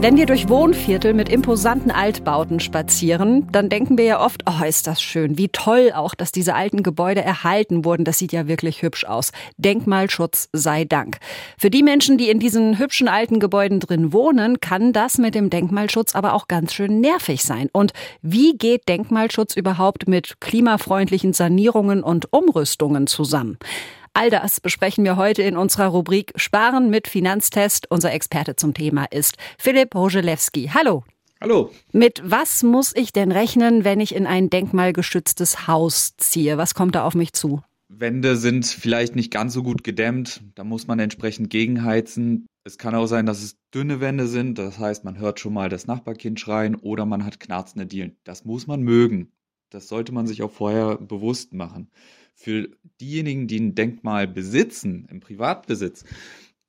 Wenn 0.00 0.16
wir 0.16 0.26
durch 0.26 0.48
Wohnviertel 0.48 1.12
mit 1.12 1.28
imposanten 1.28 1.90
Altbauten 1.90 2.60
spazieren, 2.60 3.48
dann 3.50 3.68
denken 3.68 3.98
wir 3.98 4.04
ja 4.04 4.24
oft, 4.24 4.44
oh, 4.48 4.64
ist 4.64 4.86
das 4.86 5.02
schön, 5.02 5.38
wie 5.38 5.48
toll 5.48 5.90
auch, 5.92 6.14
dass 6.14 6.30
diese 6.30 6.54
alten 6.54 6.84
Gebäude 6.84 7.20
erhalten 7.20 7.84
wurden. 7.84 8.04
Das 8.04 8.16
sieht 8.16 8.32
ja 8.32 8.46
wirklich 8.46 8.82
hübsch 8.82 9.04
aus. 9.04 9.32
Denkmalschutz 9.56 10.50
sei 10.52 10.84
Dank. 10.84 11.18
Für 11.58 11.68
die 11.68 11.82
Menschen, 11.82 12.16
die 12.16 12.30
in 12.30 12.38
diesen 12.38 12.78
hübschen 12.78 13.08
alten 13.08 13.40
Gebäuden 13.40 13.80
drin 13.80 14.12
wohnen, 14.12 14.60
kann 14.60 14.92
das 14.92 15.18
mit 15.18 15.34
dem 15.34 15.50
Denkmalschutz 15.50 16.14
aber 16.14 16.34
auch 16.34 16.46
ganz 16.46 16.74
schön 16.74 17.00
nervig 17.00 17.42
sein. 17.42 17.68
Und 17.72 17.92
wie 18.22 18.56
geht 18.56 18.88
Denkmalschutz 18.88 19.56
überhaupt 19.56 20.06
mit 20.06 20.40
klimafreundlichen 20.40 21.32
Sanierungen 21.32 22.04
und 22.04 22.32
Umrüstungen 22.32 23.08
zusammen? 23.08 23.58
All 24.20 24.30
das 24.30 24.60
besprechen 24.60 25.04
wir 25.04 25.16
heute 25.16 25.42
in 25.42 25.56
unserer 25.56 25.86
Rubrik 25.86 26.32
Sparen 26.34 26.90
mit 26.90 27.06
Finanztest. 27.06 27.88
Unser 27.88 28.12
Experte 28.12 28.56
zum 28.56 28.74
Thema 28.74 29.04
ist 29.04 29.36
Philipp 29.60 29.94
Rogelewski. 29.94 30.72
Hallo. 30.74 31.04
Hallo. 31.40 31.70
Mit 31.92 32.20
was 32.24 32.64
muss 32.64 32.92
ich 32.96 33.12
denn 33.12 33.30
rechnen, 33.30 33.84
wenn 33.84 34.00
ich 34.00 34.16
in 34.16 34.26
ein 34.26 34.50
denkmalgeschütztes 34.50 35.68
Haus 35.68 36.16
ziehe? 36.16 36.58
Was 36.58 36.74
kommt 36.74 36.96
da 36.96 37.04
auf 37.04 37.14
mich 37.14 37.32
zu? 37.32 37.62
Wände 37.88 38.34
sind 38.34 38.66
vielleicht 38.66 39.14
nicht 39.14 39.30
ganz 39.30 39.52
so 39.52 39.62
gut 39.62 39.84
gedämmt, 39.84 40.42
da 40.56 40.64
muss 40.64 40.88
man 40.88 40.98
entsprechend 40.98 41.48
gegenheizen. 41.48 42.48
Es 42.64 42.76
kann 42.76 42.96
auch 42.96 43.06
sein, 43.06 43.24
dass 43.24 43.40
es 43.40 43.56
dünne 43.72 44.00
Wände 44.00 44.26
sind, 44.26 44.58
das 44.58 44.80
heißt, 44.80 45.04
man 45.04 45.20
hört 45.20 45.38
schon 45.38 45.54
mal 45.54 45.68
das 45.68 45.86
Nachbarkind 45.86 46.40
schreien 46.40 46.74
oder 46.74 47.06
man 47.06 47.24
hat 47.24 47.38
knarzende 47.38 47.86
Dielen. 47.86 48.16
Das 48.24 48.44
muss 48.44 48.66
man 48.66 48.82
mögen. 48.82 49.30
Das 49.70 49.86
sollte 49.86 50.10
man 50.10 50.26
sich 50.26 50.42
auch 50.42 50.50
vorher 50.50 50.96
bewusst 50.96 51.54
machen 51.54 51.88
für 52.38 52.68
diejenigen, 53.00 53.46
die 53.46 53.60
ein 53.60 53.74
Denkmal 53.74 54.28
besitzen, 54.28 55.06
im 55.10 55.20
Privatbesitz, 55.20 56.04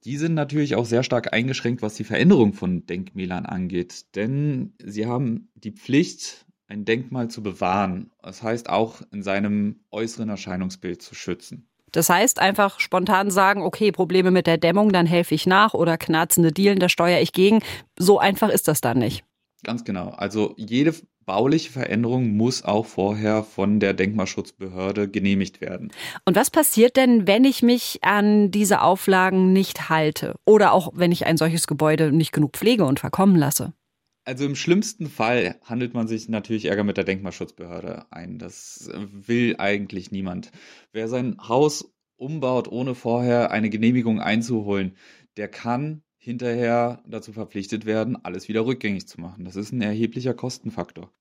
die 0.05 0.17
sind 0.17 0.33
natürlich 0.33 0.75
auch 0.75 0.85
sehr 0.85 1.03
stark 1.03 1.33
eingeschränkt, 1.33 1.81
was 1.81 1.95
die 1.95 2.03
Veränderung 2.03 2.53
von 2.53 2.85
Denkmälern 2.85 3.45
angeht. 3.45 4.16
Denn 4.16 4.73
sie 4.83 5.05
haben 5.05 5.50
die 5.55 5.72
Pflicht, 5.72 6.45
ein 6.67 6.85
Denkmal 6.85 7.30
zu 7.30 7.44
bewahren. 7.44 8.11
Das 8.22 8.44
heißt 8.44 8.69
auch 8.69 9.02
in 9.11 9.23
seinem 9.23 9.81
äußeren 9.91 10.30
Erscheinungsbild 10.30 11.02
zu 11.02 11.16
schützen. 11.16 11.67
Das 11.91 12.09
heißt 12.09 12.39
einfach 12.39 12.80
spontan 12.80 13.31
sagen, 13.31 13.63
okay, 13.63 13.91
Probleme 13.91 14.30
mit 14.30 14.45
der 14.45 14.57
Dämmung, 14.57 14.91
dann 14.94 15.07
helfe 15.07 15.33
ich 15.33 15.47
nach 15.47 15.73
oder 15.73 15.97
knarzende 15.97 16.52
Dielen, 16.52 16.80
da 16.80 16.88
steuere 16.88 17.22
ich 17.22 17.33
gegen. 17.33 17.61
So 17.97 18.19
einfach 18.19 18.50
ist 18.50 18.67
das 18.67 18.80
dann 18.80 19.00
nicht. 19.00 19.23
Ganz 19.63 19.83
genau. 19.83 20.09
Also 20.09 20.53
jede 20.57 20.94
bauliche 21.30 21.69
Veränderung 21.69 22.35
muss 22.35 22.63
auch 22.63 22.88
vorher 22.88 23.44
von 23.44 23.80
der 23.80 23.94
Denkmalschutzbehörde 23.94 25.08
genehmigt 25.08 25.61
werden. 25.61 25.91
Und 26.25 26.35
was 26.35 26.49
passiert 26.49 26.97
denn, 26.97 27.27
wenn 27.27 27.44
ich 27.44 27.61
mich 27.61 27.99
an 28.02 28.49
diese 28.49 28.81
Auflagen 28.81 29.53
nicht 29.53 29.89
halte? 29.89 30.33
Oder 30.47 30.73
auch 30.73 30.89
wenn 30.95 31.11
ich 31.11 31.27
ein 31.27 31.38
solches 31.38 31.67
Gebäude 31.67 32.11
nicht 32.11 32.31
genug 32.31 32.53
pflege 32.53 32.83
und 32.83 33.00
verkommen 33.00 33.35
lasse? 33.35 33.73
Also 34.25 34.44
im 34.44 34.55
schlimmsten 34.55 35.07
Fall 35.07 35.59
handelt 35.63 35.94
man 35.94 36.07
sich 36.07 36.30
natürlich 36.30 36.66
Ärger 36.66 36.83
mit 36.83 36.97
der 36.97 37.03
Denkmalschutzbehörde 37.03 38.07
ein. 38.09 38.39
Das 38.39 38.89
will 38.95 39.53
eigentlich 39.59 40.09
niemand. 40.09 40.52
Wer 40.94 41.07
sein 41.07 41.38
Haus 41.47 41.94
umbaut, 42.16 42.67
ohne 42.67 42.95
vorher 42.95 43.52
eine 43.52 43.69
Genehmigung 43.69 44.19
einzuholen, 44.19 44.95
der 45.38 45.47
kann 45.47 46.02
hinterher 46.20 47.02
dazu 47.08 47.34
verpflichtet 47.34 47.86
werden, 47.86 48.23
alles 48.23 48.48
wieder 48.48 48.66
rückgängig 48.66 49.08
zu 49.08 49.20
machen. 49.20 49.45
Das 49.45 49.56
ist 49.56 49.72
ein 49.72 49.81
erheblicher 49.81 50.36
Kostenfaktor 50.36 51.12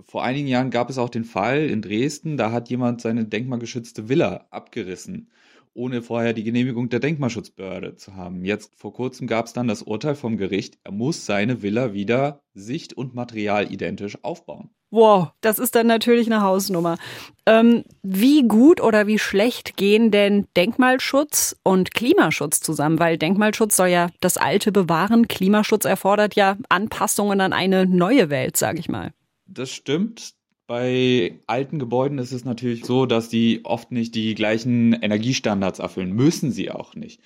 vor 0.00 0.24
einigen 0.24 0.48
Jahren 0.48 0.70
gab 0.70 0.90
es 0.90 0.98
auch 0.98 1.08
den 1.08 1.24
Fall 1.24 1.68
in 1.70 1.82
Dresden, 1.82 2.36
da 2.36 2.50
hat 2.50 2.68
jemand 2.68 3.00
seine 3.00 3.24
denkmalgeschützte 3.24 4.08
Villa 4.08 4.46
abgerissen, 4.50 5.30
ohne 5.72 6.02
vorher 6.02 6.32
die 6.32 6.44
Genehmigung 6.44 6.88
der 6.88 7.00
Denkmalschutzbehörde 7.00 7.96
zu 7.96 8.14
haben. 8.14 8.44
Jetzt 8.44 8.74
vor 8.76 8.92
kurzem 8.92 9.26
gab 9.26 9.46
es 9.46 9.52
dann 9.52 9.68
das 9.68 9.82
Urteil 9.82 10.14
vom 10.14 10.36
Gericht, 10.36 10.78
er 10.84 10.92
muss 10.92 11.26
seine 11.26 11.62
Villa 11.62 11.92
wieder 11.92 12.42
sicht- 12.54 12.94
und 12.94 13.14
materialidentisch 13.14 14.22
aufbauen. 14.22 14.70
Wow, 14.94 15.32
das 15.40 15.58
ist 15.58 15.74
dann 15.74 15.88
natürlich 15.88 16.28
eine 16.28 16.42
Hausnummer. 16.42 16.98
Ähm, 17.46 17.82
wie 18.04 18.44
gut 18.44 18.80
oder 18.80 19.08
wie 19.08 19.18
schlecht 19.18 19.76
gehen 19.76 20.12
denn 20.12 20.46
Denkmalschutz 20.56 21.56
und 21.64 21.92
Klimaschutz 21.94 22.60
zusammen? 22.60 23.00
Weil 23.00 23.18
Denkmalschutz 23.18 23.74
soll 23.74 23.88
ja 23.88 24.10
das 24.20 24.36
Alte 24.36 24.70
bewahren, 24.70 25.26
Klimaschutz 25.26 25.84
erfordert 25.84 26.36
ja 26.36 26.58
Anpassungen 26.68 27.40
an 27.40 27.52
eine 27.52 27.86
neue 27.86 28.30
Welt, 28.30 28.56
sage 28.56 28.78
ich 28.78 28.88
mal. 28.88 29.12
Das 29.46 29.72
stimmt. 29.72 30.34
Bei 30.68 31.40
alten 31.48 31.80
Gebäuden 31.80 32.18
ist 32.18 32.30
es 32.30 32.44
natürlich 32.44 32.84
so, 32.84 33.04
dass 33.04 33.28
die 33.28 33.62
oft 33.64 33.90
nicht 33.90 34.14
die 34.14 34.36
gleichen 34.36 34.92
Energiestandards 34.92 35.80
erfüllen. 35.80 36.12
Müssen 36.12 36.52
sie 36.52 36.70
auch 36.70 36.94
nicht. 36.94 37.20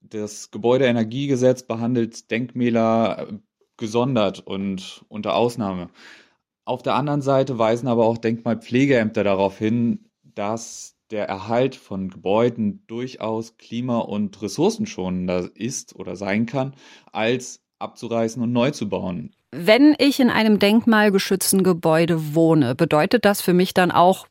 Das 0.00 0.50
Gebäudeenergiegesetz 0.50 1.64
behandelt 1.64 2.30
Denkmäler 2.30 3.28
äh, 3.28 3.34
gesondert 3.76 4.40
und 4.40 5.04
unter 5.08 5.34
Ausnahme. 5.34 5.90
Auf 6.64 6.82
der 6.82 6.94
anderen 6.94 7.20
Seite 7.20 7.58
weisen 7.58 7.88
aber 7.88 8.06
auch 8.06 8.18
Denkmalpflegeämter 8.18 9.22
darauf 9.22 9.58
hin, 9.58 10.10
dass 10.22 10.96
der 11.10 11.28
Erhalt 11.28 11.76
von 11.76 12.08
Gebäuden 12.08 12.84
durchaus 12.86 13.56
klima- 13.58 13.98
und 13.98 14.40
ressourcenschonender 14.40 15.50
ist 15.54 15.94
oder 15.94 16.16
sein 16.16 16.46
kann, 16.46 16.74
als 17.12 17.60
abzureißen 17.78 18.42
und 18.42 18.52
neu 18.52 18.70
zu 18.70 18.88
bauen. 18.88 19.34
Wenn 19.52 19.94
ich 19.98 20.18
in 20.18 20.30
einem 20.30 20.58
denkmalgeschützten 20.58 21.62
Gebäude 21.62 22.34
wohne, 22.34 22.74
bedeutet 22.74 23.24
das 23.24 23.40
für 23.42 23.54
mich 23.54 23.74
dann 23.74 23.90
auch 23.90 24.26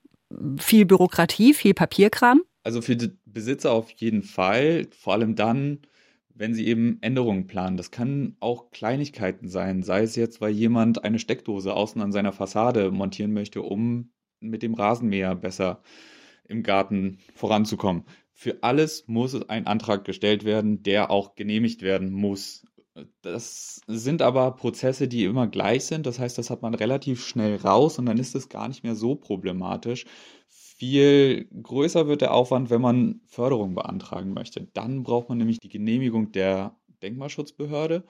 viel 0.58 0.86
Bürokratie, 0.86 1.54
viel 1.54 1.74
Papierkram? 1.74 2.42
Also 2.64 2.82
für 2.82 2.96
die 2.96 3.12
Besitzer 3.26 3.72
auf 3.72 3.92
jeden 3.92 4.24
Fall, 4.24 4.88
vor 4.98 5.14
allem 5.14 5.36
dann, 5.36 5.80
wenn 6.36 6.54
sie 6.54 6.68
eben 6.68 6.98
Änderungen 7.02 7.48
planen. 7.48 7.78
Das 7.78 7.92
kann 7.92 8.36
auch 8.40 8.72
Kleinigkeiten 8.72 9.48
sein, 9.48 9.84
sei 9.84 10.04
es 10.04 10.16
jetzt, 10.16 10.42
weil 10.42 10.52
jemand 10.52 11.04
eine 11.04 11.20
Steckdose 11.20 11.74
außen 11.74 12.02
an 12.02 12.12
seiner 12.12 12.34
Fassade 12.34 12.92
montieren 12.92 13.34
möchte, 13.34 13.62
um 13.62 14.12
mit 14.40 14.64
dem 14.64 14.74
Rasenmäher 14.74 15.36
besser 15.36 15.82
im 16.48 16.64
Garten 16.64 17.20
voranzukommen. 17.36 18.04
Für 18.34 18.58
alles 18.62 19.08
muss 19.08 19.48
ein 19.50 19.68
Antrag 19.68 20.06
gestellt 20.06 20.44
werden, 20.44 20.84
der 20.84 21.12
auch 21.12 21.36
genehmigt 21.36 21.82
werden 21.82 22.12
muss. 22.12 22.66
Das 23.22 23.82
sind 23.88 24.22
aber 24.22 24.52
Prozesse, 24.52 25.08
die 25.08 25.24
immer 25.24 25.48
gleich 25.48 25.86
sind. 25.86 26.06
Das 26.06 26.20
heißt, 26.20 26.38
das 26.38 26.50
hat 26.50 26.62
man 26.62 26.74
relativ 26.74 27.26
schnell 27.26 27.56
raus 27.58 27.98
und 28.00 28.06
dann 28.06 28.18
ist 28.18 28.36
es 28.36 28.50
gar 28.50 28.68
nicht 28.68 28.84
mehr 28.84 28.96
so 28.96 29.16
problematisch. 29.16 30.06
Viel 30.76 31.46
größer 31.62 32.08
wird 32.08 32.22
der 32.22 32.34
Aufwand, 32.34 32.70
wenn 32.70 32.82
man 32.82 33.22
Förderung 33.28 33.76
beantragen 33.76 34.34
möchte. 34.34 34.68
Dann 34.74 35.04
braucht 35.04 35.30
man 35.30 35.38
nämlich 35.38 35.60
die 35.60 35.70
Genehmigung 35.70 36.32
der 36.32 36.76
Denkmalschutzbehörde 37.02 38.04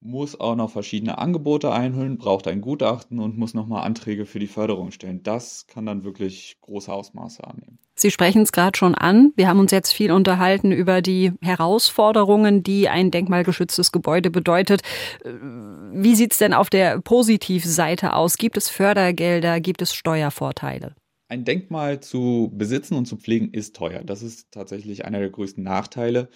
muss 0.00 0.38
auch 0.38 0.54
noch 0.54 0.70
verschiedene 0.70 1.18
Angebote 1.18 1.72
einholen, 1.72 2.18
braucht 2.18 2.46
ein 2.46 2.60
Gutachten 2.60 3.18
und 3.18 3.36
muss 3.36 3.54
nochmal 3.54 3.84
Anträge 3.84 4.26
für 4.26 4.38
die 4.38 4.46
Förderung 4.46 4.92
stellen. 4.92 5.22
Das 5.22 5.66
kann 5.66 5.86
dann 5.86 6.04
wirklich 6.04 6.56
große 6.60 6.92
Ausmaße 6.92 7.44
annehmen. 7.44 7.78
Sie 7.96 8.12
sprechen 8.12 8.42
es 8.42 8.52
gerade 8.52 8.78
schon 8.78 8.94
an. 8.94 9.32
Wir 9.34 9.48
haben 9.48 9.58
uns 9.58 9.72
jetzt 9.72 9.92
viel 9.92 10.12
unterhalten 10.12 10.70
über 10.70 11.02
die 11.02 11.32
Herausforderungen, 11.42 12.62
die 12.62 12.88
ein 12.88 13.10
denkmalgeschütztes 13.10 13.90
Gebäude 13.90 14.30
bedeutet. 14.30 14.82
Wie 15.24 16.14
sieht 16.14 16.32
es 16.32 16.38
denn 16.38 16.54
auf 16.54 16.70
der 16.70 17.00
Positivseite 17.00 18.12
aus? 18.12 18.38
Gibt 18.38 18.56
es 18.56 18.68
Fördergelder? 18.68 19.60
Gibt 19.60 19.82
es 19.82 19.94
Steuervorteile? 19.94 20.94
Ein 21.28 21.44
Denkmal 21.44 22.00
zu 22.00 22.50
besitzen 22.54 22.94
und 22.94 23.06
zu 23.06 23.16
pflegen 23.16 23.52
ist 23.52 23.76
teuer. 23.76 24.02
Das 24.02 24.22
ist 24.22 24.50
tatsächlich 24.50 25.04
einer 25.04 25.20
der 25.20 25.30
größten 25.30 25.62
Nachteile 25.62 26.28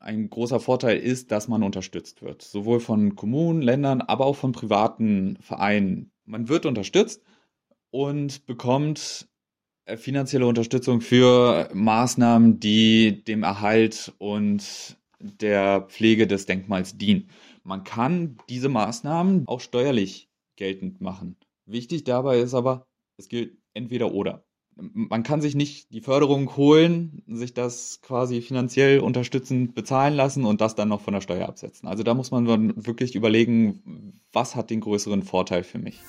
ein 0.00 0.30
großer 0.30 0.60
Vorteil 0.60 0.98
ist, 0.98 1.30
dass 1.30 1.46
man 1.46 1.62
unterstützt 1.62 2.22
wird. 2.22 2.42
Sowohl 2.42 2.80
von 2.80 3.16
Kommunen, 3.16 3.62
Ländern, 3.62 4.00
aber 4.00 4.24
auch 4.24 4.36
von 4.36 4.52
privaten 4.52 5.36
Vereinen. 5.40 6.10
Man 6.24 6.48
wird 6.48 6.66
unterstützt 6.66 7.22
und 7.90 8.46
bekommt 8.46 9.28
äh, 9.84 9.96
finanzielle 9.96 10.46
Unterstützung 10.46 11.02
für 11.02 11.68
Maßnahmen, 11.74 12.60
die 12.60 13.22
dem 13.24 13.42
Erhalt 13.42 14.14
und 14.18 14.96
der 15.18 15.82
Pflege 15.82 16.26
des 16.26 16.46
Denkmals 16.46 16.96
dienen. 16.96 17.28
Man 17.62 17.84
kann 17.84 18.38
diese 18.48 18.70
Maßnahmen 18.70 19.46
auch 19.46 19.60
steuerlich 19.60 20.30
geltend 20.56 21.02
machen. 21.02 21.36
Wichtig 21.66 22.04
dabei 22.04 22.38
ist 22.40 22.54
aber, 22.54 22.86
es 23.18 23.28
gilt 23.28 23.58
entweder 23.74 24.12
oder 24.12 24.44
man 24.76 25.22
kann 25.22 25.40
sich 25.40 25.54
nicht 25.54 25.92
die 25.92 26.00
Förderung 26.00 26.56
holen, 26.56 27.22
sich 27.26 27.54
das 27.54 28.00
quasi 28.02 28.40
finanziell 28.40 29.00
unterstützend 29.00 29.74
bezahlen 29.74 30.14
lassen 30.14 30.44
und 30.44 30.60
das 30.60 30.74
dann 30.74 30.88
noch 30.88 31.00
von 31.00 31.14
der 31.14 31.20
Steuer 31.20 31.48
absetzen. 31.48 31.88
Also 31.88 32.02
da 32.02 32.14
muss 32.14 32.30
man 32.30 32.74
wirklich 32.86 33.14
überlegen, 33.14 34.20
was 34.32 34.56
hat 34.56 34.70
den 34.70 34.80
größeren 34.80 35.22
Vorteil 35.22 35.64
für 35.64 35.78
mich. 35.78 36.00